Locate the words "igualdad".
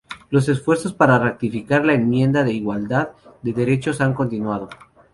2.53-3.09